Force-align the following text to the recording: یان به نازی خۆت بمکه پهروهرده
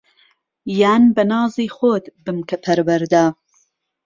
یان 0.79 1.03
به 1.15 1.23
نازی 1.31 1.67
خۆت 1.77 2.05
بمکه 2.25 2.57
پهروهرده 2.63 3.23